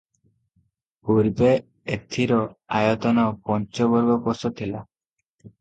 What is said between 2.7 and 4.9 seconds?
ଆୟତନ ପଞ୍ଚବର୍ଗକୋଶ ଥିଲା।